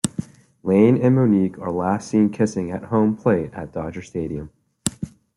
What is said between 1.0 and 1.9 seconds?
Monique are